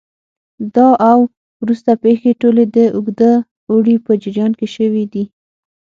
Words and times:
دا 0.75 0.87
او 1.11 1.19
وروسته 1.63 1.91
پېښې 2.03 2.31
ټولې 2.41 2.63
د 2.75 2.77
اوږده 2.95 3.31
اوړي 3.71 3.95
په 4.05 4.11
جریان 4.23 4.51
کې 4.59 4.67
شوې 4.75 5.03
دي 5.13 5.23